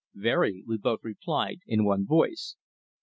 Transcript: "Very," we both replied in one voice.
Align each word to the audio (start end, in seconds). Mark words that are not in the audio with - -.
"Very," 0.15 0.63
we 0.65 0.79
both 0.79 1.01
replied 1.03 1.59
in 1.67 1.85
one 1.85 2.07
voice. 2.07 2.55